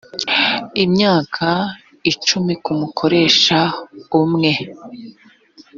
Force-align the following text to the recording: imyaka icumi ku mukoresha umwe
imyaka 0.83 1.47
icumi 2.11 2.53
ku 2.63 2.71
mukoresha 2.79 3.59
umwe 4.21 4.51